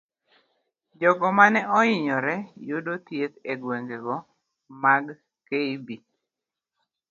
[1.01, 2.35] Jogo mane oinyore
[2.67, 4.15] yudo thieth egwengego
[4.83, 5.05] mag
[5.47, 5.87] kb.